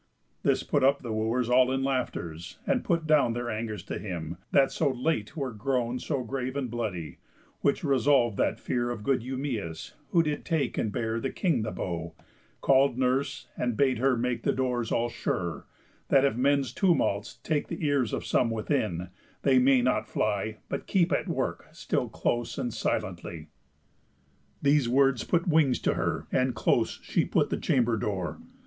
[0.41, 4.37] This put up The Wooers all in laughters, and put down Their angers to him,
[4.51, 7.19] that so late were grown So grave and bloody;
[7.59, 11.69] which resolv'd that fear Of good Eumæus, who did take and bear The King the
[11.69, 12.15] bow;
[12.61, 15.67] call'd nurse, and bade her make The doors all sure,
[16.07, 19.09] that if men's tumults take The ears of some within,
[19.43, 23.49] they may not fly, But keep at work still close and silently.
[24.63, 28.39] These words put wings to her, and close she put The chamber door.